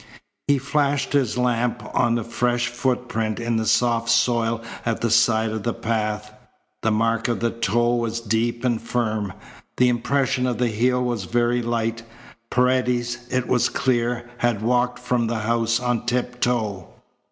He 0.47 0.57
flashed 0.57 1.13
his 1.13 1.37
lamp 1.37 1.83
on 1.93 2.17
a 2.17 2.23
fresh 2.23 2.69
footprint 2.69 3.39
in 3.39 3.57
the 3.57 3.67
soft 3.67 4.09
soil 4.09 4.63
at 4.83 5.01
the 5.01 5.11
side 5.11 5.51
of 5.51 5.61
the 5.61 5.75
path. 5.75 6.33
The 6.81 6.89
mark 6.89 7.27
of 7.27 7.39
the 7.39 7.51
toe 7.51 7.93
was 7.97 8.19
deep 8.19 8.65
and 8.65 8.81
firm. 8.81 9.31
The 9.77 9.89
impression 9.89 10.47
of 10.47 10.57
the 10.57 10.69
heel 10.69 11.03
was 11.03 11.25
very 11.25 11.61
light. 11.61 12.01
Paredes, 12.49 13.19
it 13.29 13.47
was 13.47 13.69
clear, 13.69 14.27
had 14.39 14.63
walked 14.63 14.97
from 14.97 15.27
the 15.27 15.41
house 15.45 15.79
on 15.79 16.07
tiptoe. 16.07 16.87